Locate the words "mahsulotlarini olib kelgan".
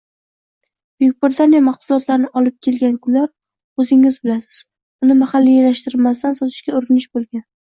1.65-2.97